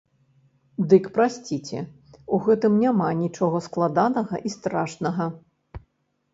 [0.93, 1.83] Дык прасіце,
[2.37, 5.33] у гэтым няма нічога складанага і страшнага.